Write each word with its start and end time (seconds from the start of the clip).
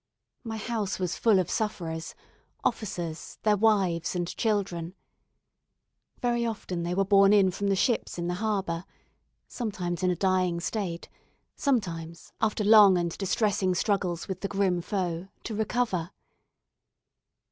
My 0.43 0.57
house 0.57 0.97
was 0.97 1.15
full 1.15 1.37
of 1.37 1.51
sufferers 1.51 2.15
officers, 2.63 3.37
their 3.43 3.55
wives 3.55 4.15
and 4.15 4.35
children. 4.35 4.95
Very 6.21 6.43
often 6.43 6.81
they 6.81 6.95
were 6.95 7.05
borne 7.05 7.33
in 7.33 7.51
from 7.51 7.67
the 7.67 7.75
ships 7.75 8.17
in 8.17 8.25
the 8.27 8.33
harbour 8.41 8.83
sometimes 9.47 10.01
in 10.01 10.09
a 10.09 10.15
dying 10.15 10.59
state, 10.59 11.07
sometimes 11.55 12.33
after 12.41 12.63
long 12.63 12.97
and 12.97 13.15
distressing 13.19 13.75
struggles 13.75 14.27
with 14.27 14.41
the 14.41 14.47
grim 14.47 14.81
foe 14.81 15.27
to 15.43 15.53
recover. 15.53 16.09